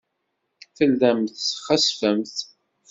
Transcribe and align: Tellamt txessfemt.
Tellamt 0.75 1.35
txessfemt. 1.61 2.35